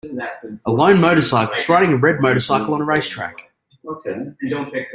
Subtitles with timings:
[0.65, 3.51] a loan motorcyclist riding a red motorcycle on a racetrack